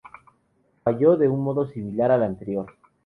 Falló 0.83 1.15
de 1.15 1.29
un 1.29 1.43
modo 1.43 1.67
similar 1.67 2.09
al 2.09 2.23
anterior. 2.23 2.73